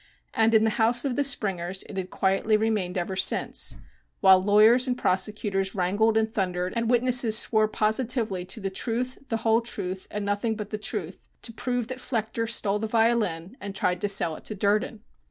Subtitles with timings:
[0.33, 3.75] And in the house of the Springers it had quietly remained ever since,
[4.19, 9.37] while lawyers and prosecutors wrangled and thundered and witnesses swore positively to the truth, the
[9.45, 13.75] whole truth and nothing but the truth, to prove that Flechter stole the violin and
[13.75, 15.03] tried to sell it to Durden.